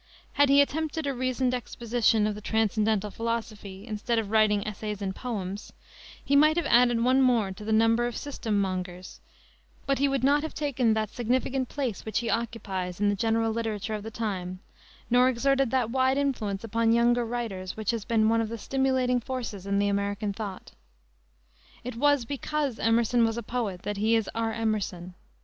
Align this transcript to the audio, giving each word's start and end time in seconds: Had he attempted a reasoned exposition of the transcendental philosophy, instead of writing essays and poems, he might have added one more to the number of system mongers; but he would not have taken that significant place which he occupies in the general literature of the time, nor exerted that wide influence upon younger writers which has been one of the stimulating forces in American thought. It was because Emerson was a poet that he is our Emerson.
Had 0.33 0.49
he 0.49 0.61
attempted 0.63 1.05
a 1.05 1.13
reasoned 1.13 1.53
exposition 1.53 2.25
of 2.25 2.33
the 2.33 2.41
transcendental 2.41 3.11
philosophy, 3.11 3.85
instead 3.85 4.17
of 4.17 4.31
writing 4.31 4.65
essays 4.67 4.99
and 4.99 5.15
poems, 5.15 5.73
he 6.25 6.35
might 6.35 6.55
have 6.57 6.65
added 6.65 7.03
one 7.03 7.21
more 7.21 7.51
to 7.51 7.63
the 7.63 7.71
number 7.71 8.07
of 8.07 8.17
system 8.17 8.59
mongers; 8.59 9.21
but 9.85 9.99
he 9.99 10.07
would 10.07 10.23
not 10.23 10.41
have 10.41 10.55
taken 10.55 10.95
that 10.95 11.11
significant 11.11 11.69
place 11.69 12.03
which 12.03 12.17
he 12.17 12.31
occupies 12.31 12.99
in 12.99 13.09
the 13.09 13.15
general 13.15 13.51
literature 13.51 13.93
of 13.93 14.01
the 14.01 14.09
time, 14.09 14.59
nor 15.11 15.29
exerted 15.29 15.69
that 15.69 15.91
wide 15.91 16.17
influence 16.17 16.63
upon 16.63 16.91
younger 16.93 17.23
writers 17.23 17.77
which 17.77 17.91
has 17.91 18.03
been 18.03 18.27
one 18.27 18.41
of 18.41 18.49
the 18.49 18.57
stimulating 18.57 19.19
forces 19.19 19.67
in 19.67 19.79
American 19.83 20.33
thought. 20.33 20.71
It 21.83 21.95
was 21.95 22.25
because 22.25 22.79
Emerson 22.79 23.23
was 23.23 23.37
a 23.37 23.43
poet 23.43 23.83
that 23.83 23.97
he 23.97 24.15
is 24.15 24.27
our 24.33 24.51
Emerson. 24.51 25.13